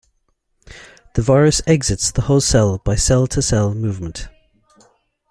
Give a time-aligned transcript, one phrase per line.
[1.13, 4.29] The virus exits the host cell by cell-to-cell movement.